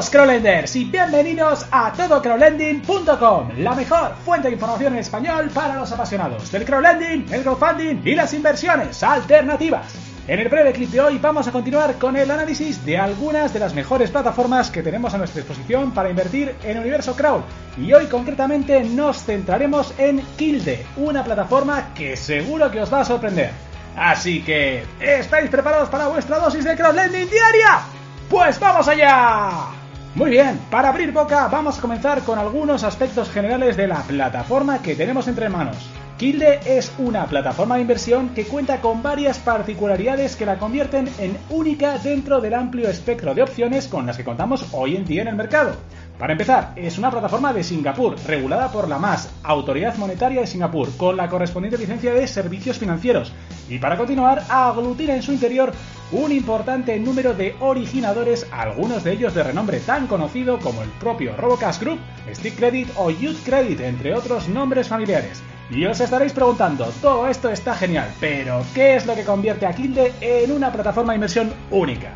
[0.00, 5.92] Saludos crowdlenders y bienvenidos a todocrowdlending.com, la mejor fuente de información en español para los
[5.92, 9.94] apasionados del crowdlending, el crowdfunding y las inversiones alternativas.
[10.26, 13.60] En el breve clip de hoy vamos a continuar con el análisis de algunas de
[13.60, 17.42] las mejores plataformas que tenemos a nuestra disposición para invertir en el universo crowd.
[17.76, 23.04] Y hoy concretamente nos centraremos en Kilde, una plataforma que seguro que os va a
[23.04, 23.50] sorprender.
[23.94, 27.80] Así que, ¿estáis preparados para vuestra dosis de crowdlending diaria?
[28.30, 29.79] ¡Pues vamos allá!
[30.14, 34.82] Muy bien, para abrir boca vamos a comenzar con algunos aspectos generales de la plataforma
[34.82, 35.76] que tenemos entre manos.
[36.18, 41.38] Kilde es una plataforma de inversión que cuenta con varias particularidades que la convierten en
[41.48, 45.28] única dentro del amplio espectro de opciones con las que contamos hoy en día en
[45.28, 45.76] el mercado.
[46.20, 50.94] Para empezar, es una plataforma de Singapur, regulada por la MAS, Autoridad Monetaria de Singapur,
[50.98, 53.32] con la correspondiente licencia de servicios financieros.
[53.70, 55.72] Y para continuar, aglutina en su interior
[56.12, 61.34] un importante número de originadores, algunos de ellos de renombre tan conocido como el propio
[61.38, 62.00] Robocash Group,
[62.34, 65.42] Stick Credit o Youth Credit, entre otros nombres familiares.
[65.70, 69.72] Y os estaréis preguntando, todo esto está genial, pero ¿qué es lo que convierte a
[69.72, 72.12] Kilde en una plataforma de inversión única?